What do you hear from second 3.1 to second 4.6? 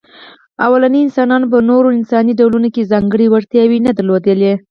وړتیا نه درلودلې.